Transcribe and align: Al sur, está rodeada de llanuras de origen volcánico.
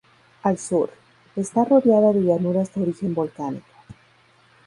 Al 0.41 0.57
sur, 0.57 0.89
está 1.35 1.63
rodeada 1.63 2.11
de 2.11 2.21
llanuras 2.21 2.73
de 2.73 2.81
origen 2.81 3.13
volcánico. 3.13 3.67